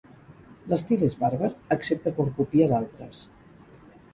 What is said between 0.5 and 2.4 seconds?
L'estil és bàrbar excepte quan